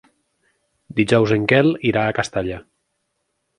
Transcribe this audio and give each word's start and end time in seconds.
Dijous 0.99 1.35
en 1.37 1.45
Quel 1.53 1.71
irà 1.93 2.07
a 2.07 2.17
Castalla. 2.21 2.61